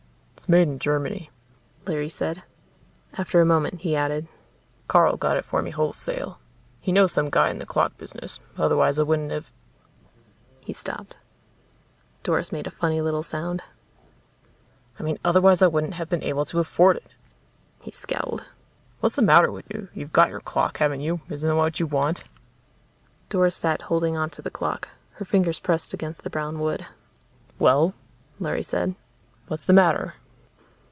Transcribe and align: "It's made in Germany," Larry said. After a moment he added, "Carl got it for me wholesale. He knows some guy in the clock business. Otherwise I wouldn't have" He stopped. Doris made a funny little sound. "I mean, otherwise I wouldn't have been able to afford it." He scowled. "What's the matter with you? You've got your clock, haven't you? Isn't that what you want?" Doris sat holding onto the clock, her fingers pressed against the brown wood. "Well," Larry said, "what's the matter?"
"It's 0.41 0.49
made 0.49 0.67
in 0.67 0.79
Germany," 0.79 1.29
Larry 1.85 2.09
said. 2.09 2.41
After 3.13 3.39
a 3.39 3.45
moment 3.45 3.81
he 3.81 3.95
added, 3.95 4.27
"Carl 4.87 5.15
got 5.15 5.37
it 5.37 5.45
for 5.45 5.61
me 5.61 5.69
wholesale. 5.69 6.39
He 6.79 6.91
knows 6.91 7.11
some 7.11 7.29
guy 7.29 7.51
in 7.51 7.59
the 7.59 7.65
clock 7.67 7.95
business. 7.99 8.39
Otherwise 8.57 8.97
I 8.97 9.03
wouldn't 9.03 9.31
have" 9.31 9.53
He 10.65 10.73
stopped. 10.73 11.15
Doris 12.23 12.51
made 12.51 12.65
a 12.65 12.71
funny 12.71 13.01
little 13.01 13.21
sound. 13.21 13.61
"I 14.97 15.03
mean, 15.03 15.19
otherwise 15.23 15.61
I 15.61 15.67
wouldn't 15.67 15.93
have 15.93 16.09
been 16.09 16.23
able 16.23 16.45
to 16.45 16.57
afford 16.57 16.95
it." 16.97 17.11
He 17.79 17.91
scowled. 17.91 18.43
"What's 18.99 19.15
the 19.15 19.21
matter 19.21 19.51
with 19.51 19.67
you? 19.71 19.89
You've 19.93 20.11
got 20.11 20.31
your 20.31 20.41
clock, 20.41 20.79
haven't 20.79 21.01
you? 21.01 21.21
Isn't 21.29 21.47
that 21.47 21.55
what 21.55 21.79
you 21.79 21.85
want?" 21.85 22.23
Doris 23.29 23.57
sat 23.57 23.83
holding 23.83 24.17
onto 24.17 24.41
the 24.41 24.49
clock, 24.49 24.89
her 25.11 25.23
fingers 25.25 25.59
pressed 25.59 25.93
against 25.93 26.23
the 26.23 26.31
brown 26.31 26.57
wood. 26.57 26.87
"Well," 27.59 27.93
Larry 28.39 28.63
said, 28.63 28.95
"what's 29.47 29.65
the 29.65 29.71
matter?" 29.73 30.15